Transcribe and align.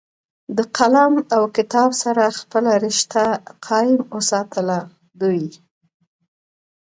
د 0.57 0.59
قلم 0.77 1.13
او 1.35 1.43
کتاب 1.57 1.89
سره 2.03 2.35
خپله 2.39 2.71
رشته 2.85 3.21
قائم 3.65 3.97
اوساتله 4.15 4.79
دوي 5.19 5.47